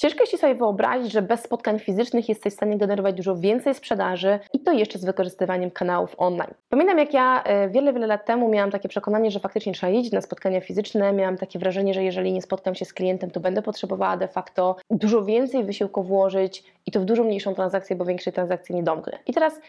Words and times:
Ciężko 0.00 0.26
się 0.26 0.38
sobie 0.38 0.54
wyobrazić, 0.54 1.12
że 1.12 1.22
bez 1.22 1.42
spotkań 1.42 1.78
fizycznych 1.78 2.28
jesteś 2.28 2.52
w 2.52 2.56
stanie 2.56 2.78
generować 2.78 3.14
dużo 3.14 3.36
więcej 3.36 3.74
sprzedaży 3.74 4.38
i 4.52 4.60
to 4.60 4.72
jeszcze 4.72 4.98
z 4.98 5.04
wykorzystywaniem 5.04 5.70
kanałów 5.70 6.14
online. 6.18 6.54
Pamiętam, 6.68 6.98
jak 6.98 7.14
ja 7.14 7.42
e, 7.42 7.68
wiele, 7.68 7.92
wiele 7.92 8.06
lat 8.06 8.26
temu 8.26 8.48
miałam 8.48 8.70
takie 8.70 8.88
przekonanie, 8.88 9.30
że 9.30 9.40
faktycznie 9.40 9.72
trzeba 9.72 9.92
jeździć 9.92 10.12
na 10.12 10.20
spotkania 10.20 10.60
fizyczne. 10.60 11.12
Miałam 11.12 11.36
takie 11.36 11.58
wrażenie, 11.58 11.94
że 11.94 12.04
jeżeli 12.04 12.32
nie 12.32 12.42
spotkam 12.42 12.74
się 12.74 12.84
z 12.84 12.92
klientem, 12.92 13.30
to 13.30 13.40
będę 13.40 13.62
potrzebowała 13.62 14.16
de 14.16 14.28
facto 14.28 14.76
dużo 14.90 15.24
więcej 15.24 15.64
wysiłku 15.64 16.02
włożyć 16.02 16.64
i 16.86 16.90
to 16.90 17.00
w 17.00 17.04
dużo 17.04 17.24
mniejszą 17.24 17.54
transakcję, 17.54 17.96
bo 17.96 18.04
większej 18.04 18.32
transakcji 18.32 18.74
nie 18.74 18.82
domknę. 18.82 19.18
I 19.26 19.34
teraz 19.34 19.60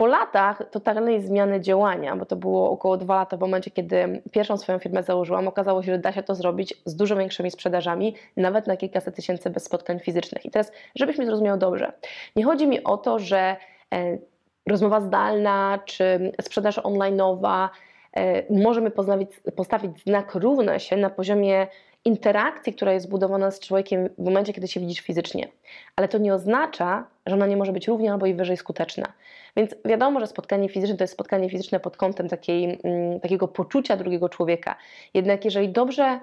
po 0.00 0.06
latach 0.06 0.62
totalnej 0.70 1.22
zmiany 1.22 1.60
działania, 1.60 2.16
bo 2.16 2.26
to 2.26 2.36
było 2.36 2.70
około 2.70 2.96
dwa 2.96 3.14
lata 3.14 3.36
w 3.36 3.40
momencie, 3.40 3.70
kiedy 3.70 4.22
pierwszą 4.32 4.56
swoją 4.56 4.78
firmę 4.78 5.02
założyłam, 5.02 5.48
okazało 5.48 5.82
się, 5.82 5.92
że 5.92 5.98
da 5.98 6.12
się 6.12 6.22
to 6.22 6.34
zrobić 6.34 6.74
z 6.84 6.96
dużo 6.96 7.16
większymi 7.16 7.50
sprzedażami, 7.50 8.14
nawet 8.36 8.66
na 8.66 8.76
kilkaset 8.76 9.16
tysięcy 9.16 9.50
bez 9.50 9.64
spotkań 9.64 10.00
fizycznych. 10.00 10.46
I 10.46 10.50
teraz, 10.50 10.72
żebyś 10.94 11.18
mnie 11.18 11.26
zrozumiał 11.26 11.58
dobrze, 11.58 11.92
nie 12.36 12.44
chodzi 12.44 12.66
mi 12.66 12.84
o 12.84 12.96
to, 12.96 13.18
że 13.18 13.56
e, 13.94 14.18
rozmowa 14.66 15.00
zdalna 15.00 15.78
czy 15.84 16.32
sprzedaż 16.40 16.78
online'owa 16.78 17.68
możemy 18.50 18.90
postawić 19.56 20.02
znak 20.06 20.34
równe 20.34 20.80
się 20.80 20.96
na 20.96 21.10
poziomie 21.10 21.66
interakcji, 22.04 22.74
która 22.74 22.92
jest 22.92 23.06
zbudowana 23.06 23.50
z 23.50 23.60
człowiekiem 23.60 24.08
w 24.18 24.24
momencie, 24.24 24.52
kiedy 24.52 24.68
się 24.68 24.80
widzisz 24.80 25.00
fizycznie. 25.00 25.48
Ale 25.96 26.08
to 26.08 26.18
nie 26.18 26.34
oznacza, 26.34 27.06
że 27.26 27.34
ona 27.34 27.46
nie 27.46 27.56
może 27.56 27.72
być 27.72 27.88
równie 27.88 28.12
albo 28.12 28.26
i 28.26 28.34
wyżej 28.34 28.56
skuteczna. 28.56 29.12
Więc 29.56 29.74
wiadomo, 29.84 30.20
że 30.20 30.26
spotkanie 30.26 30.68
fizyczne 30.68 30.96
to 30.96 31.04
jest 31.04 31.14
spotkanie 31.14 31.50
fizyczne 31.50 31.80
pod 31.80 31.96
kątem 31.96 32.28
takiej, 32.28 32.78
mm, 32.84 33.20
takiego 33.20 33.48
poczucia 33.48 33.96
drugiego 33.96 34.28
człowieka. 34.28 34.76
Jednak 35.14 35.44
jeżeli 35.44 35.68
dobrze 35.68 36.20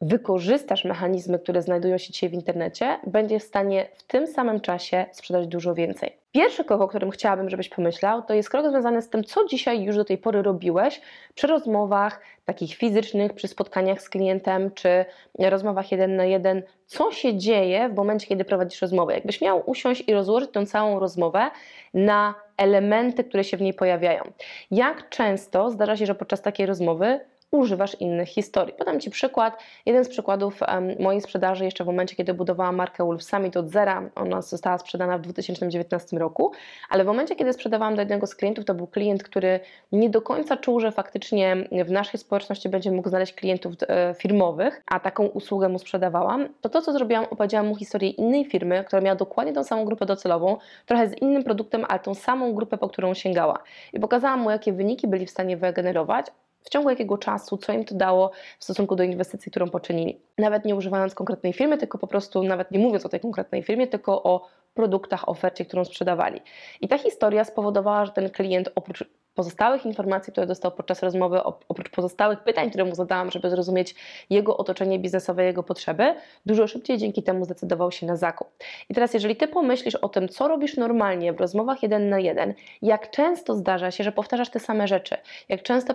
wykorzystasz 0.00 0.84
mechanizmy, 0.84 1.38
które 1.38 1.62
znajdują 1.62 1.98
się 1.98 2.12
dzisiaj 2.12 2.30
w 2.30 2.32
internecie, 2.32 2.98
będzie 3.06 3.38
w 3.40 3.42
stanie 3.42 3.88
w 3.96 4.02
tym 4.02 4.26
samym 4.26 4.60
czasie 4.60 5.06
sprzedać 5.12 5.46
dużo 5.46 5.74
więcej. 5.74 6.12
Pierwszy 6.32 6.64
krok, 6.64 6.80
o 6.80 6.88
którym 6.88 7.10
chciałabym, 7.10 7.50
żebyś 7.50 7.68
pomyślał, 7.68 8.22
to 8.22 8.34
jest 8.34 8.50
krok 8.50 8.70
związany 8.70 9.02
z 9.02 9.10
tym, 9.10 9.24
co 9.24 9.46
dzisiaj 9.46 9.82
już 9.82 9.96
do 9.96 10.04
tej 10.04 10.18
pory 10.18 10.42
robiłeś 10.42 11.00
przy 11.34 11.46
rozmowach 11.46 12.20
takich 12.44 12.74
fizycznych, 12.74 13.32
przy 13.32 13.48
spotkaniach 13.48 14.02
z 14.02 14.08
klientem, 14.08 14.70
czy 14.70 15.04
rozmowach 15.38 15.92
jeden 15.92 16.16
na 16.16 16.24
jeden. 16.24 16.62
Co 16.86 17.12
się 17.12 17.36
dzieje 17.36 17.88
w 17.88 17.94
momencie, 17.94 18.26
kiedy 18.26 18.44
prowadzisz 18.44 18.82
rozmowę? 18.82 19.14
Jakbyś 19.14 19.40
miał 19.40 19.70
usiąść 19.70 20.04
i 20.06 20.14
rozłożyć 20.14 20.50
tę 20.50 20.66
całą 20.66 21.00
rozmowę 21.00 21.50
na 21.94 22.34
elementy, 22.56 23.24
które 23.24 23.44
się 23.44 23.56
w 23.56 23.60
niej 23.60 23.74
pojawiają. 23.74 24.22
Jak 24.70 25.08
często 25.08 25.70
zdarza 25.70 25.96
się, 25.96 26.06
że 26.06 26.14
podczas 26.14 26.42
takiej 26.42 26.66
rozmowy 26.66 27.20
używasz 27.50 27.94
innych 28.00 28.28
historii. 28.28 28.74
Podam 28.74 29.00
Ci 29.00 29.10
przykład. 29.10 29.62
Jeden 29.86 30.04
z 30.04 30.08
przykładów 30.08 30.60
mojej 30.98 31.20
sprzedaży 31.20 31.64
jeszcze 31.64 31.84
w 31.84 31.86
momencie, 31.86 32.16
kiedy 32.16 32.34
budowałam 32.34 32.76
markę 32.76 33.04
Wolf 33.04 33.22
Summit 33.22 33.56
od 33.56 33.70
zera. 33.70 34.10
Ona 34.14 34.42
została 34.42 34.78
sprzedana 34.78 35.18
w 35.18 35.20
2019 35.20 36.18
roku, 36.18 36.52
ale 36.90 37.04
w 37.04 37.06
momencie, 37.06 37.36
kiedy 37.36 37.52
sprzedawałam 37.52 37.94
do 37.94 38.02
jednego 38.02 38.26
z 38.26 38.34
klientów, 38.34 38.64
to 38.64 38.74
był 38.74 38.86
klient, 38.86 39.22
który 39.22 39.60
nie 39.92 40.10
do 40.10 40.22
końca 40.22 40.56
czuł, 40.56 40.80
że 40.80 40.92
faktycznie 40.92 41.56
w 41.84 41.90
naszej 41.90 42.20
społeczności 42.20 42.68
będzie 42.68 42.90
mógł 42.90 43.08
znaleźć 43.08 43.32
klientów 43.32 43.74
e, 43.88 44.14
firmowych, 44.14 44.82
a 44.86 45.00
taką 45.00 45.26
usługę 45.26 45.68
mu 45.68 45.78
sprzedawałam. 45.78 46.48
To 46.60 46.68
to, 46.68 46.82
co 46.82 46.92
zrobiłam, 46.92 47.24
opowiedziałam 47.30 47.66
mu 47.66 47.76
historię 47.76 48.10
innej 48.10 48.44
firmy, 48.44 48.84
która 48.84 49.02
miała 49.02 49.16
dokładnie 49.16 49.52
tą 49.52 49.64
samą 49.64 49.84
grupę 49.84 50.06
docelową, 50.06 50.56
trochę 50.86 51.08
z 51.08 51.22
innym 51.22 51.44
produktem, 51.44 51.84
ale 51.88 51.98
tą 51.98 52.14
samą 52.14 52.52
grupę, 52.54 52.78
po 52.78 52.88
którą 52.88 53.14
sięgała. 53.14 53.58
I 53.92 54.00
pokazałam 54.00 54.40
mu, 54.40 54.50
jakie 54.50 54.72
wyniki 54.72 55.08
byli 55.08 55.26
w 55.26 55.30
stanie 55.30 55.56
wygenerować, 55.56 56.26
w 56.60 56.68
ciągu 56.68 56.90
jakiego 56.90 57.18
czasu, 57.18 57.56
co 57.56 57.72
im 57.72 57.84
to 57.84 57.94
dało 57.94 58.30
w 58.58 58.64
stosunku 58.64 58.96
do 58.96 59.02
inwestycji, 59.02 59.50
którą 59.50 59.70
poczynili. 59.70 60.20
Nawet 60.38 60.64
nie 60.64 60.74
używając 60.74 61.14
konkretnej 61.14 61.52
firmy, 61.52 61.78
tylko 61.78 61.98
po 61.98 62.06
prostu 62.06 62.42
nawet 62.42 62.70
nie 62.70 62.78
mówiąc 62.78 63.06
o 63.06 63.08
tej 63.08 63.20
konkretnej 63.20 63.62
firmie, 63.62 63.86
tylko 63.86 64.22
o 64.22 64.48
produktach, 64.74 65.28
ofercie, 65.28 65.64
którą 65.64 65.84
sprzedawali. 65.84 66.40
I 66.80 66.88
ta 66.88 66.98
historia 66.98 67.44
spowodowała, 67.44 68.06
że 68.06 68.12
ten 68.12 68.30
klient 68.30 68.68
oprócz 68.74 69.04
pozostałych 69.38 69.86
informacji, 69.86 70.32
które 70.32 70.46
dostał 70.46 70.72
podczas 70.72 71.02
rozmowy, 71.02 71.42
oprócz 71.42 71.90
pozostałych 71.90 72.40
pytań, 72.40 72.68
które 72.68 72.84
mu 72.84 72.94
zadałam, 72.94 73.30
żeby 73.30 73.50
zrozumieć 73.50 73.94
jego 74.30 74.56
otoczenie 74.56 74.98
biznesowe, 74.98 75.44
jego 75.44 75.62
potrzeby, 75.62 76.14
dużo 76.46 76.66
szybciej 76.66 76.98
dzięki 76.98 77.22
temu 77.22 77.44
zdecydował 77.44 77.92
się 77.92 78.06
na 78.06 78.16
zakup. 78.16 78.48
I 78.90 78.94
teraz, 78.94 79.14
jeżeli 79.14 79.36
ty 79.36 79.48
pomyślisz 79.48 79.94
o 79.94 80.08
tym, 80.08 80.28
co 80.28 80.48
robisz 80.48 80.76
normalnie 80.76 81.32
w 81.32 81.40
rozmowach 81.40 81.82
jeden 81.82 82.08
na 82.08 82.18
jeden, 82.18 82.54
jak 82.82 83.10
często 83.10 83.54
zdarza 83.54 83.90
się, 83.90 84.04
że 84.04 84.12
powtarzasz 84.12 84.50
te 84.50 84.60
same 84.60 84.88
rzeczy, 84.88 85.16
jak 85.48 85.62
często 85.62 85.94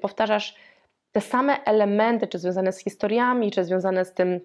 powtarzasz 0.00 0.54
te 1.12 1.20
same 1.20 1.64
elementy, 1.64 2.26
czy 2.26 2.38
związane 2.38 2.72
z 2.72 2.78
historiami, 2.78 3.50
czy 3.50 3.64
związane 3.64 4.04
z 4.04 4.12
tym, 4.12 4.40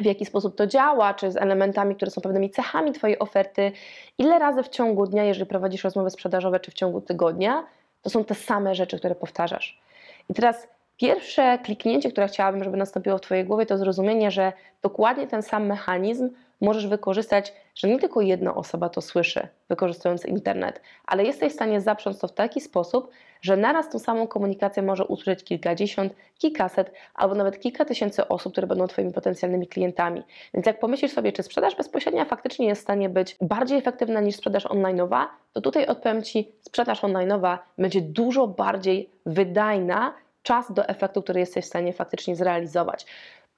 w 0.00 0.04
jaki 0.04 0.26
sposób 0.26 0.56
to 0.56 0.66
działa, 0.66 1.14
czy 1.14 1.30
z 1.30 1.36
elementami, 1.36 1.96
które 1.96 2.10
są 2.10 2.20
pewnymi 2.20 2.50
cechami 2.50 2.92
Twojej 2.92 3.18
oferty, 3.18 3.72
ile 4.18 4.38
razy 4.38 4.62
w 4.62 4.68
ciągu 4.68 5.06
dnia, 5.06 5.24
jeżeli 5.24 5.46
prowadzisz 5.46 5.84
rozmowy 5.84 6.10
sprzedażowe, 6.10 6.60
czy 6.60 6.70
w 6.70 6.74
ciągu 6.74 7.00
tygodnia, 7.00 7.66
to 8.02 8.10
są 8.10 8.24
te 8.24 8.34
same 8.34 8.74
rzeczy, 8.74 8.98
które 8.98 9.14
powtarzasz. 9.14 9.80
I 10.28 10.34
teraz 10.34 10.68
pierwsze 10.98 11.58
kliknięcie, 11.58 12.12
które 12.12 12.28
chciałabym, 12.28 12.64
żeby 12.64 12.76
nastąpiło 12.76 13.18
w 13.18 13.20
Twojej 13.20 13.44
głowie, 13.44 13.66
to 13.66 13.78
zrozumienie, 13.78 14.30
że 14.30 14.52
dokładnie 14.82 15.26
ten 15.26 15.42
sam 15.42 15.66
mechanizm 15.66 16.30
możesz 16.60 16.86
wykorzystać, 16.86 17.52
że 17.74 17.88
nie 17.88 17.98
tylko 17.98 18.20
jedna 18.20 18.54
osoba 18.54 18.88
to 18.88 19.00
słyszy, 19.00 19.48
wykorzystując 19.68 20.24
internet, 20.24 20.80
ale 21.06 21.24
jesteś 21.24 21.52
w 21.52 21.54
stanie 21.54 21.80
zaprząc 21.80 22.18
to 22.18 22.28
w 22.28 22.32
taki 22.32 22.60
sposób, 22.60 23.10
że 23.40 23.56
naraz 23.56 23.90
tą 23.90 23.98
samą 23.98 24.26
komunikację 24.26 24.82
może 24.82 25.04
usłyszeć 25.04 25.44
kilkadziesiąt, 25.44 26.14
kilkaset 26.38 26.92
albo 27.14 27.34
nawet 27.34 27.60
kilka 27.60 27.84
tysięcy 27.84 28.28
osób, 28.28 28.52
które 28.52 28.66
będą 28.66 28.86
Twoimi 28.86 29.12
potencjalnymi 29.12 29.66
klientami. 29.66 30.22
Więc 30.54 30.66
jak 30.66 30.78
pomyślisz 30.80 31.12
sobie, 31.12 31.32
czy 31.32 31.42
sprzedaż 31.42 31.76
bezpośrednia 31.76 32.24
faktycznie 32.24 32.66
jest 32.66 32.80
w 32.80 32.84
stanie 32.84 33.08
być 33.08 33.36
bardziej 33.40 33.78
efektywna 33.78 34.20
niż 34.20 34.36
sprzedaż 34.36 34.66
online'owa, 34.66 35.24
to 35.52 35.60
tutaj 35.60 35.86
odpowiem 35.86 36.22
Ci, 36.22 36.52
sprzedaż 36.60 37.02
online'owa 37.02 37.58
będzie 37.78 38.00
dużo 38.00 38.46
bardziej 38.46 39.10
wydajna 39.26 40.14
czas 40.48 40.72
do 40.72 40.88
efektu, 40.88 41.22
który 41.22 41.40
jesteś 41.40 41.64
w 41.64 41.68
stanie 41.68 41.92
faktycznie 41.92 42.36
zrealizować. 42.36 43.06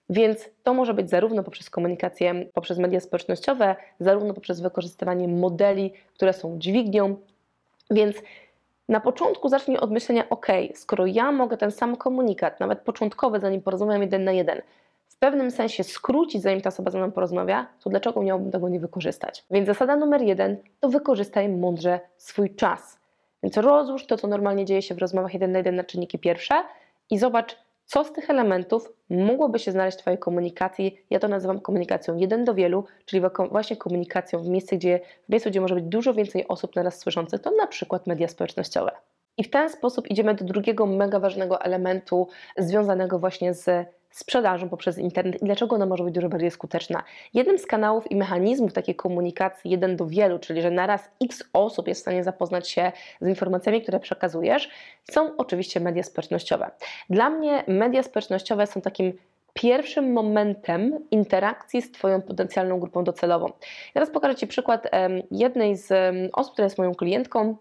Więc 0.08 0.50
to 0.62 0.74
może 0.74 0.94
być 0.94 1.10
zarówno 1.10 1.42
poprzez 1.42 1.70
komunikację, 1.70 2.46
poprzez 2.54 2.78
media 2.78 3.00
społecznościowe, 3.00 3.76
zarówno 4.00 4.34
poprzez 4.34 4.60
wykorzystywanie 4.60 5.28
modeli, 5.28 5.92
które 6.14 6.32
są 6.32 6.58
dźwignią. 6.58 7.16
Więc 7.90 8.16
na 8.88 9.00
początku 9.00 9.48
zacznij 9.48 9.78
od 9.78 9.90
myślenia, 9.90 10.28
ok, 10.30 10.46
skoro 10.74 11.06
ja 11.06 11.32
mogę 11.32 11.56
ten 11.56 11.70
sam 11.70 11.96
komunikat, 11.96 12.60
nawet 12.60 12.80
początkowy, 12.80 13.40
zanim 13.40 13.62
porozmawiam 13.62 14.02
jeden 14.02 14.24
na 14.24 14.32
jeden, 14.32 14.62
w 15.08 15.16
pewnym 15.16 15.50
sensie 15.50 15.84
skrócić, 15.84 16.42
zanim 16.42 16.60
ta 16.60 16.68
osoba 16.68 16.90
ze 16.90 16.98
mną 16.98 17.12
porozmawia, 17.12 17.66
to 17.80 17.90
dlaczego 17.90 18.22
miałbym 18.22 18.50
tego 18.50 18.68
nie 18.68 18.80
wykorzystać? 18.80 19.44
Więc 19.50 19.66
zasada 19.66 19.96
numer 19.96 20.22
jeden 20.22 20.56
to 20.80 20.88
wykorzystaj 20.88 21.48
mądrze 21.48 22.00
swój 22.16 22.54
czas. 22.54 23.00
Więc 23.42 23.56
rozłóż 23.56 24.06
to, 24.06 24.16
co 24.16 24.28
normalnie 24.28 24.64
dzieje 24.64 24.82
się 24.82 24.94
w 24.94 24.98
rozmowach 24.98 25.34
jeden 25.34 25.52
na 25.52 25.58
jeden 25.58 25.76
na 25.76 25.84
czynniki 25.84 26.18
pierwsze 26.18 26.54
i 27.10 27.18
zobacz, 27.18 27.56
co 27.84 28.04
z 28.04 28.12
tych 28.12 28.30
elementów 28.30 28.92
mogłoby 29.10 29.58
się 29.58 29.72
znaleźć 29.72 29.98
w 29.98 30.00
Twojej 30.00 30.18
komunikacji. 30.18 31.00
Ja 31.10 31.18
to 31.18 31.28
nazywam 31.28 31.60
komunikacją 31.60 32.16
jeden 32.16 32.44
do 32.44 32.54
wielu, 32.54 32.84
czyli 33.04 33.22
właśnie 33.50 33.76
komunikacją 33.76 34.42
w 34.42 34.48
miejscu, 34.48 34.76
gdzie, 34.76 35.00
w 35.28 35.32
miejscu, 35.32 35.50
gdzie 35.50 35.60
może 35.60 35.74
być 35.74 35.84
dużo 35.84 36.14
więcej 36.14 36.48
osób 36.48 36.76
naraz 36.76 36.98
słyszących, 36.98 37.40
to 37.40 37.50
na 37.50 37.66
przykład 37.66 38.06
media 38.06 38.28
społecznościowe. 38.28 38.92
I 39.36 39.44
w 39.44 39.50
ten 39.50 39.70
sposób 39.70 40.10
idziemy 40.10 40.34
do 40.34 40.44
drugiego 40.44 40.86
mega 40.86 41.20
ważnego 41.20 41.60
elementu 41.60 42.28
związanego 42.58 43.18
właśnie 43.18 43.54
z 43.54 43.86
sprzedażą 44.10 44.68
poprzez 44.68 44.98
internet 44.98 45.42
i 45.42 45.44
dlaczego 45.44 45.76
ona 45.76 45.86
może 45.86 46.04
być 46.04 46.14
dużo 46.14 46.28
bardziej 46.28 46.50
skuteczna. 46.50 47.02
Jednym 47.34 47.58
z 47.58 47.66
kanałów 47.66 48.10
i 48.10 48.16
mechanizmów 48.16 48.72
takiej 48.72 48.94
komunikacji 48.94 49.70
jeden 49.70 49.96
do 49.96 50.06
wielu, 50.06 50.38
czyli 50.38 50.62
że 50.62 50.70
naraz 50.70 51.10
x 51.24 51.44
osób 51.52 51.88
jest 51.88 52.00
w 52.00 52.02
stanie 52.02 52.24
zapoznać 52.24 52.68
się 52.68 52.92
z 53.20 53.28
informacjami, 53.28 53.82
które 53.82 54.00
przekazujesz, 54.00 54.70
są 55.10 55.36
oczywiście 55.36 55.80
media 55.80 56.02
społecznościowe. 56.02 56.70
Dla 57.10 57.30
mnie 57.30 57.64
media 57.66 58.02
społecznościowe 58.02 58.66
są 58.66 58.80
takim 58.80 59.12
pierwszym 59.54 60.12
momentem 60.12 60.98
interakcji 61.10 61.82
z 61.82 61.92
Twoją 61.92 62.22
potencjalną 62.22 62.80
grupą 62.80 63.04
docelową. 63.04 63.52
Teraz 63.94 64.10
pokażę 64.10 64.34
Ci 64.34 64.46
przykład 64.46 64.88
jednej 65.30 65.76
z 65.76 65.92
osób, 66.32 66.52
która 66.52 66.66
jest 66.66 66.78
moją 66.78 66.94
klientką, 66.94 67.56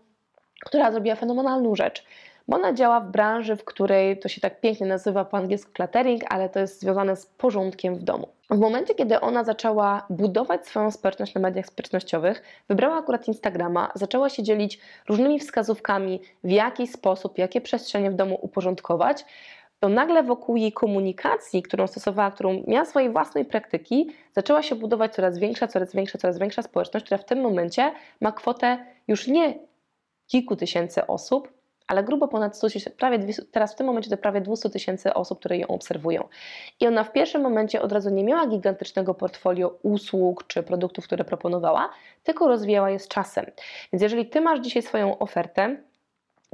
która 0.65 0.91
zrobiła 0.91 1.15
fenomenalną 1.15 1.75
rzecz 1.75 2.05
bo 2.49 2.55
ona 2.55 2.73
działa 2.73 2.99
w 2.99 3.11
branży, 3.11 3.55
w 3.55 3.65
której 3.65 4.19
to 4.19 4.29
się 4.29 4.41
tak 4.41 4.61
pięknie 4.61 4.87
nazywa 4.87 5.25
po 5.25 5.37
angielsku 5.37 5.71
cluttering, 5.73 6.21
ale 6.29 6.49
to 6.49 6.59
jest 6.59 6.79
związane 6.81 7.15
z 7.15 7.25
porządkiem 7.25 7.95
w 7.95 8.03
domu. 8.03 8.27
W 8.49 8.59
momencie, 8.59 8.95
kiedy 8.95 9.19
ona 9.19 9.43
zaczęła 9.43 10.05
budować 10.09 10.67
swoją 10.67 10.91
społeczność 10.91 11.33
na 11.33 11.41
mediach 11.41 11.65
społecznościowych, 11.65 12.43
wybrała 12.69 12.97
akurat 12.97 13.27
Instagrama, 13.27 13.91
zaczęła 13.95 14.29
się 14.29 14.43
dzielić 14.43 14.79
różnymi 15.09 15.39
wskazówkami, 15.39 16.21
w 16.43 16.49
jaki 16.51 16.87
sposób, 16.87 17.37
jakie 17.37 17.61
przestrzenie 17.61 18.11
w 18.11 18.15
domu 18.15 18.39
uporządkować, 18.41 19.25
to 19.79 19.89
nagle 19.89 20.23
wokół 20.23 20.55
jej 20.55 20.71
komunikacji, 20.71 21.63
którą 21.63 21.87
stosowała, 21.87 22.31
którą 22.31 22.63
miała 22.67 22.85
swojej 22.85 23.09
własnej 23.09 23.45
praktyki, 23.45 24.09
zaczęła 24.35 24.61
się 24.63 24.75
budować 24.75 25.15
coraz 25.15 25.37
większa, 25.37 25.67
coraz 25.67 25.95
większa, 25.95 26.17
coraz 26.17 26.39
większa 26.39 26.61
społeczność, 26.61 27.05
która 27.05 27.17
w 27.17 27.25
tym 27.25 27.41
momencie 27.41 27.91
ma 28.21 28.31
kwotę 28.31 28.85
już 29.07 29.27
nie 29.27 29.59
kilku 30.27 30.55
tysięcy 30.55 31.07
osób, 31.07 31.58
ale 31.89 32.03
grubo 32.03 32.27
ponad 32.27 32.57
100 32.57 32.67
tysięcy, 32.67 32.97
prawie 32.97 33.19
200, 33.19 33.45
teraz 33.51 33.73
w 33.73 33.75
tym 33.75 33.87
momencie 33.87 34.09
to 34.09 34.17
prawie 34.17 34.41
200 34.41 34.69
tysięcy 34.69 35.13
osób, 35.13 35.39
które 35.39 35.57
ją 35.57 35.67
obserwują. 35.67 36.27
I 36.79 36.87
ona 36.87 37.03
w 37.03 37.11
pierwszym 37.11 37.41
momencie 37.41 37.81
od 37.81 37.91
razu 37.91 38.09
nie 38.09 38.23
miała 38.23 38.47
gigantycznego 38.47 39.13
portfolio 39.13 39.79
usług 39.83 40.47
czy 40.47 40.63
produktów, 40.63 41.05
które 41.05 41.25
proponowała, 41.25 41.89
tylko 42.23 42.47
rozwijała 42.47 42.89
je 42.89 42.99
z 42.99 43.07
czasem. 43.07 43.45
Więc 43.93 44.03
jeżeli 44.03 44.25
Ty 44.25 44.41
masz 44.41 44.59
dzisiaj 44.59 44.81
swoją 44.81 45.19
ofertę, 45.19 45.77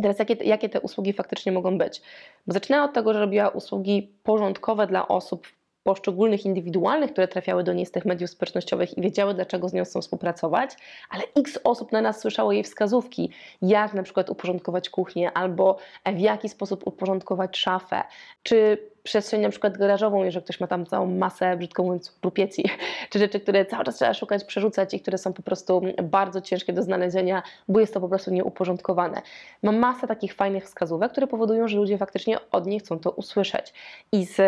Teraz 0.02 0.20
jakie, 0.20 0.34
jakie 0.34 0.70
te 0.70 0.82
usługi 0.82 1.14
faktycznie 1.14 1.52
mogą 1.52 1.78
być? 1.78 2.02
Bo 2.48 2.54
zaczynała 2.54 2.86
od 2.86 2.94
tego, 2.94 3.14
że 3.14 3.20
robiła 3.20 3.50
usługi 3.50 4.14
porządkowe 4.24 4.88
dla 4.88 5.08
osób 5.08 5.48
poszczególnych, 5.86 6.46
indywidualnych, 6.46 7.12
które 7.12 7.28
trafiały 7.28 7.64
do 7.64 7.74
niej 7.74 7.86
z 7.86 7.92
tych 7.92 8.06
mediów 8.06 8.30
społecznościowych 8.30 8.98
i 8.98 9.02
wiedziały, 9.02 9.34
dlaczego 9.34 9.70
z 9.70 9.74
nią 9.74 9.84
chcą 9.84 10.02
współpracować, 10.02 10.72
ale 11.10 11.24
x 11.36 11.60
osób 11.64 11.92
na 11.92 12.02
nas 12.02 12.20
słyszało 12.20 12.52
jej 12.52 12.64
wskazówki, 12.64 13.30
jak 13.62 13.94
na 13.94 14.04
przykład 14.04 14.30
uporządkować 14.30 14.90
kuchnię, 14.90 15.32
albo 15.32 15.78
w 16.06 16.20
jaki 16.20 16.50
sposób 16.50 16.88
uporządkować 16.88 17.58
szafę, 17.58 18.04
czy 18.44 18.78
przestrzeń 19.04 19.42
na 19.42 19.50
przykład 19.50 19.78
garażową, 19.78 20.24
jeżeli 20.24 20.44
ktoś 20.44 20.60
ma 20.60 20.68
tam 20.68 20.86
całą 20.86 21.06
masę, 21.06 21.58
brzydko 21.58 21.84
mówiąc, 21.84 22.20
rupieci, 22.24 22.70
czy 23.10 23.20
rzeczy, 23.20 23.40
które 23.40 23.66
cały 23.66 23.84
czas 23.84 23.96
trzeba 23.96 24.14
szukać, 24.14 24.44
przerzucać 24.44 24.94
i 24.94 25.00
które 25.00 25.18
są 25.18 25.34
po 25.34 25.44
prostu 25.44 25.82
bardzo 26.04 26.42
ciężkie 26.42 26.74
do 26.74 26.84
znalezienia, 26.84 27.44
bo 27.68 27.80
jest 27.80 27.94
to 27.94 28.02
po 28.02 28.10
prostu 28.10 28.32
nieuporządkowane. 28.32 29.22
Mam 29.64 29.78
masę 29.78 30.08
takich 30.08 30.34
fajnych 30.34 30.66
wskazówek, 30.66 31.12
które 31.12 31.28
powodują, 31.28 31.68
że 31.68 31.78
ludzie 31.78 31.98
faktycznie 31.98 32.38
od 32.52 32.66
niej 32.66 32.80
chcą 32.80 33.00
to 33.00 33.12
usłyszeć. 33.12 33.74
I 34.12 34.26
z 34.26 34.42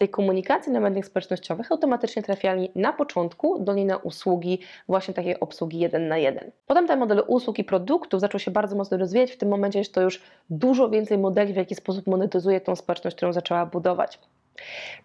tej 0.00 0.08
komunikacji 0.08 0.72
na 0.72 0.80
mediach 0.80 1.06
społecznościowych 1.06 1.72
automatycznie 1.72 2.22
trafiali 2.22 2.70
na 2.74 2.92
początku 2.92 3.58
do 3.58 3.74
niej 3.74 3.84
na 3.84 3.96
usługi, 3.96 4.58
właśnie 4.88 5.14
takiej 5.14 5.40
obsługi 5.40 5.78
jeden 5.78 6.08
na 6.08 6.18
jeden. 6.18 6.50
Potem 6.66 6.86
te 6.86 6.96
modele 6.96 7.22
usług 7.22 7.58
i 7.58 7.64
produktów 7.64 8.20
zaczął 8.20 8.40
się 8.40 8.50
bardzo 8.50 8.76
mocno 8.76 8.96
rozwijać. 8.96 9.32
W 9.32 9.36
tym 9.36 9.48
momencie 9.48 9.78
jest 9.78 9.94
to 9.94 10.00
już 10.00 10.22
dużo 10.50 10.88
więcej 10.88 11.18
modeli, 11.18 11.52
w 11.52 11.56
jaki 11.56 11.74
sposób 11.74 12.06
monetyzuje 12.06 12.60
tą 12.60 12.76
społeczność, 12.76 13.16
którą 13.16 13.32
zaczęła 13.32 13.66
budować. 13.66 14.18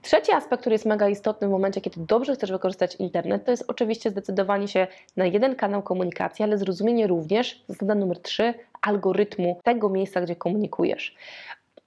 Trzeci 0.01 0.31
aspekt, 0.31 0.61
który 0.61 0.73
jest 0.73 0.85
mega 0.85 1.09
istotny 1.09 1.47
w 1.47 1.51
momencie, 1.51 1.81
kiedy 1.81 2.05
dobrze 2.05 2.35
chcesz 2.35 2.51
wykorzystać 2.51 2.95
internet, 2.95 3.45
to 3.45 3.51
jest 3.51 3.63
oczywiście 3.67 4.09
zdecydowanie 4.09 4.67
się 4.67 4.87
na 5.17 5.25
jeden 5.25 5.55
kanał 5.55 5.83
komunikacji, 5.83 6.43
ale 6.43 6.57
zrozumienie 6.57 7.07
również, 7.07 7.63
zasada 7.67 7.95
numer 7.95 8.21
trzy, 8.21 8.53
algorytmu 8.81 9.59
tego 9.63 9.89
miejsca, 9.89 10.21
gdzie 10.21 10.35
komunikujesz. 10.35 11.15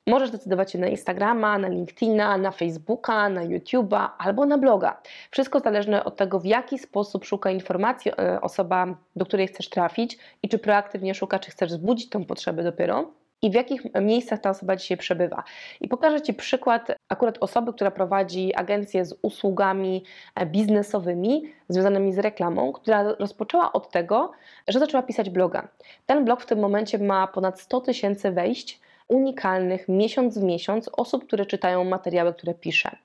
Możesz 0.08 0.30
decydować 0.30 0.72
się 0.72 0.78
na 0.78 0.88
Instagrama, 0.88 1.58
na 1.58 1.68
LinkedIna, 1.68 2.38
na 2.38 2.50
Facebooka, 2.50 3.28
na 3.28 3.46
YouTube'a 3.46 4.08
albo 4.18 4.46
na 4.46 4.58
bloga. 4.58 5.00
Wszystko 5.30 5.60
zależne 5.60 6.04
od 6.04 6.16
tego, 6.16 6.40
w 6.40 6.44
jaki 6.44 6.78
sposób 6.78 7.24
szuka 7.24 7.50
informacji 7.50 8.10
e, 8.10 8.40
osoba, 8.40 8.86
do 9.16 9.26
której 9.26 9.48
chcesz 9.48 9.68
trafić 9.68 10.18
i 10.42 10.48
czy 10.48 10.58
proaktywnie 10.58 11.14
szuka, 11.14 11.38
czy 11.38 11.50
chcesz 11.50 11.70
wzbudzić 11.70 12.08
tą 12.08 12.24
potrzebę 12.24 12.62
dopiero 12.62 13.10
i 13.42 13.50
w 13.50 13.54
jakich 13.54 13.82
miejscach 14.00 14.40
ta 14.40 14.50
osoba 14.50 14.76
dzisiaj 14.76 14.96
przebywa. 14.96 15.44
I 15.80 15.88
pokażę 15.88 16.22
Ci 16.22 16.34
przykład 16.34 16.92
akurat 17.08 17.38
osoby, 17.40 17.72
która 17.72 17.90
prowadzi 17.90 18.54
agencję 18.54 19.04
z 19.04 19.18
usługami 19.22 20.04
e, 20.34 20.46
biznesowymi 20.46 21.42
związanymi 21.68 22.12
z 22.12 22.18
reklamą, 22.18 22.72
która 22.72 23.02
rozpoczęła 23.02 23.72
od 23.72 23.90
tego, 23.90 24.32
że 24.68 24.78
zaczęła 24.78 25.02
pisać 25.02 25.30
bloga. 25.30 25.68
Ten 26.06 26.24
blog 26.24 26.40
w 26.40 26.46
tym 26.46 26.58
momencie 26.58 26.98
ma 26.98 27.26
ponad 27.26 27.60
100 27.60 27.80
tysięcy 27.80 28.30
wejść 28.30 28.80
unikalnych 29.08 29.88
miesiąc 29.88 30.38
w 30.38 30.42
miesiąc 30.42 30.90
osób, 30.92 31.26
które 31.26 31.46
czytają 31.46 31.84
materiały, 31.84 32.34
które 32.34 32.54
piszę. 32.54 32.96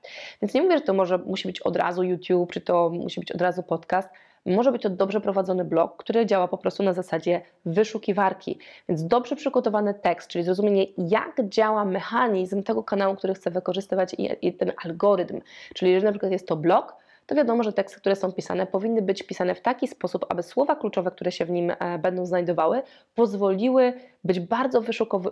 Więc 0.41 0.53
nie 0.53 0.61
mówię, 0.61 0.77
że 0.77 0.83
to 0.83 0.93
może 0.93 1.17
musi 1.17 1.47
być 1.47 1.61
od 1.61 1.75
razu 1.75 2.03
YouTube, 2.03 2.51
czy 2.51 2.61
to 2.61 2.89
musi 2.89 3.19
być 3.19 3.31
od 3.31 3.41
razu 3.41 3.63
podcast. 3.63 4.09
Może 4.45 4.71
być 4.71 4.81
to 4.81 4.89
dobrze 4.89 5.21
prowadzony 5.21 5.65
blog, 5.65 5.97
który 5.97 6.25
działa 6.25 6.47
po 6.47 6.57
prostu 6.57 6.83
na 6.83 6.93
zasadzie 6.93 7.41
wyszukiwarki. 7.65 8.59
Więc 8.89 9.07
dobrze 9.07 9.35
przygotowany 9.35 9.93
tekst, 9.93 10.29
czyli 10.29 10.43
zrozumienie, 10.43 10.85
jak 10.97 11.49
działa 11.49 11.85
mechanizm 11.85 12.63
tego 12.63 12.83
kanału, 12.83 13.15
który 13.15 13.33
chcę 13.33 13.51
wykorzystywać 13.51 14.13
i, 14.13 14.47
i 14.47 14.53
ten 14.53 14.71
algorytm. 14.85 15.41
Czyli 15.73 15.91
jeżeli 15.91 16.05
na 16.05 16.11
przykład 16.11 16.31
jest 16.31 16.47
to 16.47 16.55
blog, 16.55 16.95
to 17.25 17.35
wiadomo, 17.35 17.63
że 17.63 17.73
teksty, 17.73 17.99
które 17.99 18.15
są 18.15 18.31
pisane, 18.31 18.67
powinny 18.67 19.01
być 19.01 19.23
pisane 19.23 19.55
w 19.55 19.61
taki 19.61 19.87
sposób, 19.87 20.25
aby 20.29 20.43
słowa 20.43 20.75
kluczowe, 20.75 21.11
które 21.11 21.31
się 21.31 21.45
w 21.45 21.49
nim 21.49 21.71
e, 21.79 21.99
będą 21.99 22.25
znajdowały, 22.25 22.81
pozwoliły 23.15 23.93
być 24.23 24.39
bardzo 24.39 24.81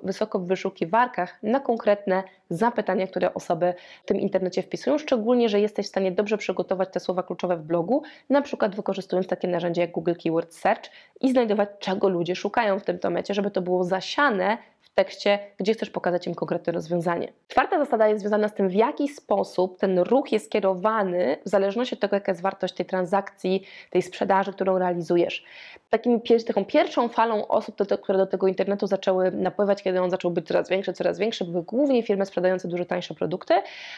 wysoko 0.03 0.39
w 0.39 0.47
wyszukiwarkach 0.47 1.43
na 1.43 1.59
konkretne 1.59 2.23
zapytania, 2.49 3.07
które 3.07 3.33
osoby 3.33 3.73
w 4.03 4.05
tym 4.05 4.19
internecie 4.19 4.61
wpisują, 4.61 4.97
szczególnie, 4.97 5.49
że 5.49 5.59
jesteś 5.59 5.85
w 5.85 5.89
stanie 5.89 6.11
dobrze 6.11 6.37
przygotować 6.37 6.89
te 6.91 6.99
słowa 6.99 7.23
kluczowe 7.23 7.57
w 7.57 7.63
blogu, 7.63 8.03
na 8.29 8.41
przykład 8.41 8.75
wykorzystując 8.75 9.27
takie 9.27 9.47
narzędzie 9.47 9.81
jak 9.81 9.91
Google 9.91 10.13
Keyword 10.23 10.53
Search 10.53 10.89
i 11.21 11.31
znajdować, 11.31 11.69
czego 11.79 12.09
ludzie 12.09 12.35
szukają 12.35 12.79
w 12.79 12.83
tym 12.83 12.99
tomecie, 12.99 13.33
żeby 13.33 13.51
to 13.51 13.61
było 13.61 13.83
zasiane 13.83 14.57
tekście, 14.95 15.39
gdzie 15.57 15.73
chcesz 15.73 15.89
pokazać 15.89 16.27
im 16.27 16.35
konkretne 16.35 16.73
rozwiązanie. 16.73 17.33
Czwarta 17.47 17.79
zasada 17.79 18.07
jest 18.07 18.21
związana 18.21 18.47
z 18.47 18.53
tym, 18.53 18.69
w 18.69 18.73
jaki 18.73 19.07
sposób 19.07 19.79
ten 19.79 19.99
ruch 19.99 20.31
jest 20.31 20.51
kierowany 20.51 21.37
w 21.45 21.49
zależności 21.49 21.95
od 21.95 22.01
tego, 22.01 22.15
jaka 22.15 22.31
jest 22.31 22.41
wartość 22.41 22.73
tej 22.73 22.85
transakcji, 22.85 23.63
tej 23.89 24.01
sprzedaży, 24.01 24.53
którą 24.53 24.77
realizujesz. 24.77 25.45
Takim, 25.89 26.21
taką 26.47 26.65
pierwszą 26.65 27.09
falą 27.09 27.47
osób, 27.47 27.75
które 28.01 28.17
do 28.17 28.27
tego 28.27 28.47
internetu 28.47 28.87
zaczęły 28.87 29.31
napływać, 29.31 29.83
kiedy 29.83 30.01
on 30.01 30.09
zaczął 30.09 30.31
być 30.31 30.47
coraz 30.47 30.69
większy, 30.69 30.93
coraz 30.93 31.19
większy, 31.19 31.45
były 31.45 31.63
głównie 31.63 32.03
firmy 32.03 32.25
sprzedające 32.25 32.67
dużo 32.67 32.85
tańsze 32.85 33.13
produkty, 33.13 33.53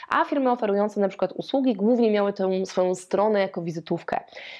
a 0.09 0.25
firmy 0.25 0.51
oferujące 0.51 1.01
na 1.01 1.07
przykład 1.07 1.31
usługi 1.31 1.75
głównie 1.75 2.11
miały 2.11 2.33
tę 2.33 2.65
swoją 2.65 2.95
stronę 2.95 3.39
jako 3.39 3.61
wizytówkę. 3.61 4.19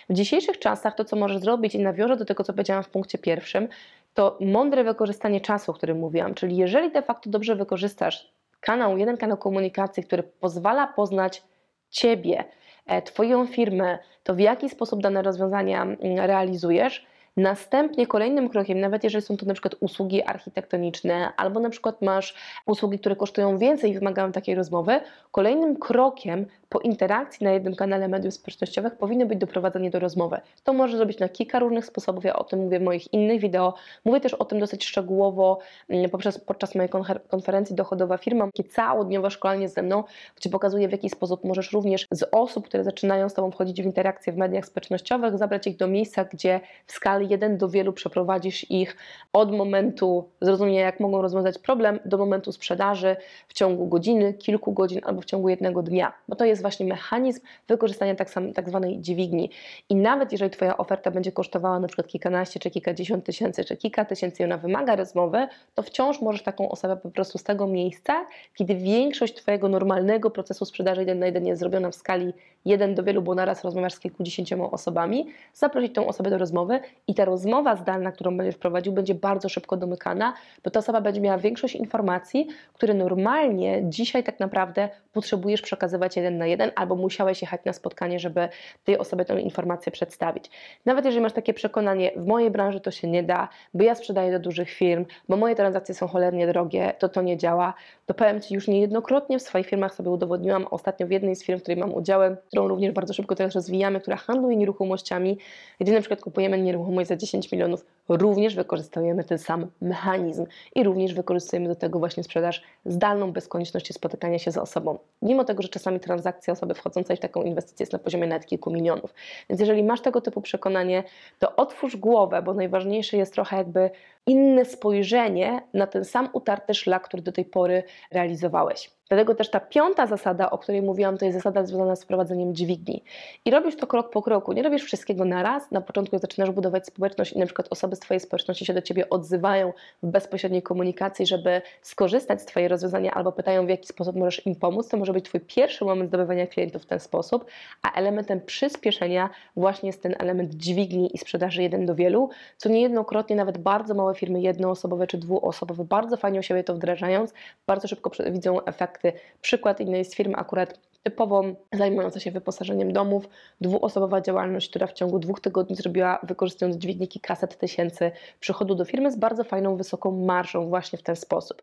W 0.10 0.14
dzisiejszych 0.14 0.60
czasach 0.60 0.96
to, 0.96 1.06
co 1.06 1.16
możesz 1.16 1.38
zrobić 1.38 1.76
i 1.76 1.80
nawiążę 1.80 2.18
do 2.18 2.26
tego, 2.26 2.44
co 2.44 2.54
powiedziałam 2.54 2.84
w 2.84 2.90
punkcie 2.90 3.18
pierwszym, 3.18 3.68
to 4.14 4.38
mądre 4.42 4.84
wykorzystanie 4.84 5.42
czasu, 5.42 5.72
o 5.72 5.74
którym 5.74 6.00
mówiłam. 6.00 6.34
Czyli 6.34 6.58
jeżeli 6.58 6.92
de 6.92 7.02
facto 7.02 7.30
dobrze 7.30 7.56
wykorzystasz 7.56 8.34
kanał, 8.60 8.98
jeden 8.98 9.18
kanał 9.18 9.38
komunikacji, 9.38 10.04
który 10.04 10.24
pozwala 10.24 10.88
poznać 10.88 11.44
Ciebie, 11.90 12.44
e, 12.86 13.02
Twoją 13.02 13.48
firmę, 13.48 14.00
to 14.24 14.36
w 14.36 14.40
jaki 14.40 14.70
sposób 14.70 15.02
dane 15.02 15.22
rozwiązania 15.22 15.84
mm, 15.84 15.98
realizujesz, 16.18 17.06
Następnie 17.38 18.08
kolejnym 18.08 18.50
krokiem, 18.50 18.80
nawet 18.80 19.04
jeżeli 19.04 19.26
są 19.26 19.38
to 19.38 19.46
na 19.46 19.54
przykład 19.54 19.76
usługi 19.80 20.24
architektoniczne, 20.24 21.34
albo 21.38 21.60
na 21.60 21.70
przykład 21.70 22.02
masz 22.02 22.36
usługi, 22.66 23.00
które 23.00 23.16
kosztują 23.16 23.58
więcej 23.58 23.92
i 23.92 23.94
wymagają 23.94 24.32
takiej 24.32 24.56
rozmowy, 24.56 25.00
kolejnym 25.32 25.80
krokiem 25.80 26.46
po 26.74 26.80
interakcji 26.80 27.44
na 27.44 27.52
jednym 27.52 27.76
kanale 27.76 28.08
mediów 28.08 28.34
społecznościowych 28.34 28.96
powinno 28.96 29.26
być 29.26 29.40
doprowadzenie 29.40 29.90
do 29.90 30.00
rozmowy. 30.00 30.38
To 30.64 30.74
może 30.74 30.98
zrobić 30.98 31.20
na 31.20 31.30
kilka 31.30 31.60
różnych 31.60 31.86
sposobów, 31.86 32.24
ja 32.24 32.36
o 32.36 32.44
tym 32.44 32.60
mówię 32.60 32.80
w 32.80 32.82
moich 32.82 33.14
innych 33.14 33.42
wideo. 33.42 33.74
Mówię 34.06 34.20
też 34.20 34.34
o 34.34 34.46
tym 34.46 34.60
dosyć 34.60 34.86
szczegółowo 34.86 35.60
mm, 35.90 36.10
poprzez, 36.10 36.40
podczas 36.40 36.76
mojej 36.76 36.90
konferencji 37.28 37.76
Dochodowa 37.76 38.18
Firma, 38.18 38.46
takie 38.46 38.70
całodniowe 38.70 39.32
szkolenie 39.32 39.70
ze 39.70 39.82
mną, 39.82 40.04
gdzie 40.36 40.50
pokazuję 40.50 40.88
w 40.88 40.92
jaki 40.92 41.10
sposób 41.10 41.44
możesz 41.44 41.72
również 41.72 42.08
z 42.12 42.30
osób, 42.32 42.66
które 42.66 42.84
zaczynają 42.84 43.30
z 43.30 43.34
Tobą 43.34 43.52
wchodzić 43.52 43.82
w 43.82 43.86
interakcję 43.86 44.34
w 44.34 44.38
mediach 44.38 44.66
społecznościowych, 44.66 45.38
zabrać 45.38 45.68
ich 45.68 45.78
do 45.78 45.88
miejsca, 45.88 46.26
gdzie 46.26 46.60
w 46.86 46.92
skali 46.92 47.30
jeden 47.30 47.58
do 47.58 47.70
wielu 47.70 47.94
przeprowadzisz 47.94 48.72
ich 48.72 48.98
od 49.34 49.52
momentu 49.52 50.30
zrozumienia, 50.42 50.82
jak 50.82 51.00
mogą 51.00 51.22
rozwiązać 51.22 51.60
problem, 51.60 52.00
do 52.06 52.18
momentu 52.18 52.52
sprzedaży 52.52 53.16
w 53.48 53.54
ciągu 53.54 53.88
godziny, 53.88 54.34
kilku 54.34 54.72
godzin 54.72 55.00
albo 55.04 55.22
w 55.22 55.26
ciągu 55.26 55.50
jednego 55.50 55.84
dnia. 55.84 56.14
Bo 56.28 56.36
to 56.36 56.46
jest 56.46 56.63
właśnie 56.64 56.86
mechanizm 56.86 57.40
wykorzystania 57.68 58.16
tak, 58.16 58.30
sam, 58.30 58.54
tak 58.54 58.70
zwanej 58.70 59.02
dźwigni. 59.02 59.50
I 59.90 59.96
nawet 59.96 60.32
jeżeli 60.32 60.52
Twoja 60.52 60.78
oferta 60.78 61.12
będzie 61.12 61.32
kosztowała 61.32 61.80
na 61.80 61.88
przykład 61.88 62.08
kilkanaście, 62.08 62.60
czy 62.60 62.72
kilkadziesiąt 62.72 63.26
tysięcy, 63.26 63.66
czy 63.66 63.78
kilka 63.78 64.06
tysięcy 64.06 64.44
i 64.44 64.46
ona 64.46 64.58
wymaga 64.58 64.96
rozmowy, 64.96 65.48
to 65.76 65.84
wciąż 65.84 66.22
możesz 66.22 66.44
taką 66.44 66.70
osobę 66.70 66.98
po 66.98 67.10
prostu 67.10 67.38
z 67.38 67.44
tego 67.44 67.68
miejsca, 67.68 68.26
kiedy 68.56 68.76
większość 68.76 69.34
Twojego 69.34 69.70
normalnego 69.70 70.32
procesu 70.32 70.66
sprzedaży 70.66 71.02
jeden 71.02 71.20
na 71.20 71.26
jeden 71.26 71.48
jest 71.48 71.60
zrobiona 71.60 71.92
w 71.92 71.96
skali 71.96 72.34
jeden 72.66 72.96
do 72.96 73.04
wielu, 73.04 73.22
bo 73.22 73.36
naraz 73.36 73.64
rozmawiasz 73.64 73.94
z 73.94 74.00
kilkudziesięcioma 74.00 74.72
osobami, 74.72 75.28
zaprosić 75.54 75.94
tą 75.94 76.08
osobę 76.08 76.30
do 76.30 76.38
rozmowy 76.38 76.80
i 77.08 77.16
ta 77.16 77.26
rozmowa 77.26 77.76
zdalna, 77.76 78.12
którą 78.12 78.38
będziesz 78.38 78.56
prowadził, 78.56 78.94
będzie 78.94 79.16
bardzo 79.16 79.50
szybko 79.50 79.78
domykana, 79.78 80.34
bo 80.64 80.72
ta 80.72 80.80
osoba 80.80 81.02
będzie 81.02 81.22
miała 81.22 81.38
większość 81.38 81.76
informacji, 81.76 82.48
które 82.74 82.94
normalnie 82.94 83.82
dzisiaj 83.84 84.24
tak 84.24 84.40
naprawdę 84.40 84.90
potrzebujesz 85.14 85.62
przekazywać 85.62 86.16
jeden 86.16 86.38
na 86.38 86.46
jeden 86.46 86.53
jeden, 86.54 86.72
albo 86.76 86.96
musiałeś 86.96 87.42
jechać 87.42 87.62
na 87.66 87.74
spotkanie, 87.74 88.20
żeby 88.20 88.50
tej 88.84 88.98
osobie 88.98 89.26
tę 89.26 89.42
informację 89.42 89.92
przedstawić. 89.92 90.50
Nawet 90.86 91.06
jeżeli 91.06 91.22
masz 91.22 91.34
takie 91.34 91.54
przekonanie, 91.54 92.12
w 92.16 92.28
mojej 92.28 92.52
branży 92.52 92.80
to 92.80 92.92
się 92.92 93.08
nie 93.08 93.24
da, 93.24 93.50
bo 93.74 93.84
ja 93.84 93.96
sprzedaję 93.96 94.32
do 94.32 94.40
dużych 94.40 94.70
firm, 94.70 95.06
bo 95.30 95.38
moje 95.38 95.56
transakcje 95.56 95.96
są 95.96 96.08
cholernie 96.08 96.48
drogie, 96.48 96.94
to 97.00 97.10
to 97.10 97.22
nie 97.22 97.38
działa, 97.38 97.74
to 98.06 98.14
powiem 98.14 98.42
Ci, 98.42 98.54
już 98.54 98.68
niejednokrotnie 98.68 99.40
w 99.40 99.42
swoich 99.42 99.68
firmach 99.68 99.96
sobie 99.96 100.10
udowodniłam, 100.10 100.68
ostatnio 100.72 101.08
w 101.08 101.12
jednej 101.12 101.36
z 101.36 101.44
firm, 101.44 101.60
w 101.60 101.62
której 101.62 101.80
mam 101.80 101.94
udziały, 101.94 102.38
którą 102.48 102.68
również 102.68 102.92
bardzo 102.92 103.14
szybko 103.14 103.36
teraz 103.36 103.56
rozwijamy, 103.56 104.02
która 104.02 104.18
handluje 104.18 104.56
nieruchomościami, 104.56 105.38
gdzie 105.80 105.94
na 105.94 106.00
przykład 106.00 106.22
kupujemy 106.22 106.62
nieruchomość 106.62 107.08
za 107.08 107.16
10 107.16 107.52
milionów, 107.52 107.86
również 108.10 108.56
wykorzystujemy 108.56 109.24
ten 109.24 109.38
sam 109.38 109.68
mechanizm 109.82 110.46
i 110.76 110.84
również 110.84 111.14
wykorzystujemy 111.14 111.68
do 111.68 111.76
tego 111.76 112.00
właśnie 112.00 112.24
sprzedaż 112.24 112.64
zdalną, 112.86 113.32
bez 113.32 113.48
konieczności 113.48 113.94
spotykania 113.94 114.40
się 114.40 114.52
z 114.52 114.58
osobą. 114.58 114.98
Mimo 115.22 115.44
tego, 115.44 115.64
że 115.64 115.70
czasami 115.70 116.00
transakcja 116.00 116.54
osoby 116.54 116.74
wchodzącej 116.74 117.18
w 117.18 117.20
taką 117.20 117.44
inwestycję 117.44 117.84
jest 117.84 117.94
na 117.94 118.00
poziomie 118.00 118.28
nawet 118.28 118.46
kilku 118.46 118.72
milionów. 118.72 119.14
Więc 119.50 119.60
jeżeli 119.60 119.84
masz 119.84 120.02
tego 120.02 120.22
typu 120.22 120.42
przekonanie, 120.42 121.04
to 121.40 121.56
otwórz 121.56 121.98
głowę, 121.98 122.42
bo 122.42 122.54
najważniejsze 122.54 123.18
jest 123.18 123.34
trochę 123.34 123.58
jakby 123.58 123.90
inne 124.28 124.66
spojrzenie 124.66 125.62
na 125.74 125.88
ten 125.88 126.06
sam 126.06 126.30
utarty 126.34 126.74
szlak, 126.74 127.04
który 127.04 127.24
do 127.24 127.32
tej 127.32 127.46
pory 127.46 127.84
realizowałeś. 128.12 128.92
Dlatego 129.10 129.36
też 129.36 129.50
ta 129.50 129.60
piąta 129.60 130.08
zasada, 130.08 130.52
o 130.52 130.58
której 130.58 130.82
mówiłam, 130.82 131.18
to 131.18 131.26
jest 131.26 131.38
zasada 131.38 131.66
związana 131.66 131.96
z 131.96 132.04
wprowadzeniem 132.04 132.56
dźwigni. 132.56 133.04
I 133.46 133.52
robisz 133.52 133.76
to 133.76 133.88
krok 133.88 134.10
po 134.10 134.22
kroku, 134.22 134.54
nie 134.54 134.64
robisz 134.64 134.84
wszystkiego 134.84 135.26
na 135.26 135.44
raz. 135.44 135.72
Na 135.72 135.82
początku 135.82 136.18
zaczynasz 136.18 136.52
budować 136.52 136.86
społeczność 136.86 137.34
i 137.34 137.40
na 137.40 137.46
przykład 137.46 137.68
osoby 137.70 137.96
z 137.96 138.00
Twojej 138.00 138.20
społeczności 138.20 138.66
się 138.66 138.74
do 138.74 138.82
Ciebie 138.82 139.10
odzywają 139.10 139.74
w 140.04 140.08
bezpośredniej 140.08 140.62
komunikacji, 140.62 141.26
żeby 141.26 141.62
skorzystać 141.82 142.42
z 142.42 142.46
Twojej 142.46 142.70
rozwiązania 142.70 143.12
albo 143.12 143.32
pytają, 143.32 143.66
w 143.66 143.70
jaki 143.70 143.88
sposób 143.88 144.16
możesz 144.16 144.46
im 144.46 144.56
pomóc. 144.56 144.88
To 144.88 144.98
może 144.98 145.14
być 145.14 145.26
Twój 145.26 145.40
pierwszy 145.40 145.86
moment 145.86 146.10
zdobywania 146.10 146.48
klientów 146.48 146.84
w 146.84 146.86
ten 146.86 147.00
sposób, 147.00 147.46
a 147.82 147.92
elementem 147.92 148.42
przyspieszenia 148.42 149.30
właśnie 149.56 149.88
jest 149.88 150.04
ten 150.04 150.16
element 150.20 150.54
dźwigni 150.54 151.16
i 151.16 151.18
sprzedaży 151.18 151.64
jeden 151.64 151.86
do 151.86 151.96
wielu, 151.96 152.30
co 152.58 152.70
niejednokrotnie 152.70 153.36
nawet 153.36 153.58
bardzo 153.58 153.94
małe 154.14 154.20
firmy 154.20 154.42
jednoosobowe 154.42 155.08
czy 155.08 155.18
dwuosobowe 155.18 155.84
bardzo 155.84 156.18
fajnie 156.18 156.40
u 156.40 156.44
siebie 156.44 156.64
to 156.64 156.74
wdrażając, 156.74 157.34
bardzo 157.68 157.88
szybko 157.88 158.12
widzą 158.32 158.66
efekty. 158.66 159.14
Przykład 159.42 159.80
innej 159.80 160.06
z 160.06 160.16
firm 160.16 160.34
akurat 160.36 160.80
typowo 161.04 161.44
zajmująca 161.74 162.20
się 162.20 162.32
wyposażeniem 162.32 162.94
domów, 162.94 163.30
dwuosobowa 163.62 164.22
działalność, 164.22 164.70
która 164.70 164.88
w 164.88 164.94
ciągu 164.94 165.20
dwóch 165.20 165.40
tygodni 165.40 165.76
zrobiła, 165.76 166.20
wykorzystując 166.24 166.78
dźwigniki 166.78 167.20
kaset 167.20 167.58
tysięcy 167.58 168.12
przychodu 168.40 168.76
do 168.76 168.86
firmy 168.86 169.12
z 169.12 169.16
bardzo 169.16 169.44
fajną, 169.44 169.76
wysoką 169.76 170.12
marżą 170.12 170.70
właśnie 170.70 171.00
w 171.00 171.04
ten 171.04 171.16
sposób. 171.16 171.62